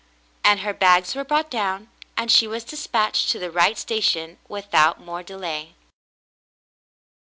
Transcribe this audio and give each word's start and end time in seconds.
And 0.43 0.61
her 0.61 0.73
bags 0.73 1.13
were 1.13 1.23
brought 1.23 1.51
down, 1.51 1.87
and 2.17 2.31
she 2.31 2.47
was 2.47 2.63
despatched 2.63 3.29
to 3.29 3.37
the 3.37 3.51
right 3.51 3.77
sta 3.77 4.01
tion 4.01 4.39
without 4.47 4.99
more 4.99 5.21
delay. 5.21 5.75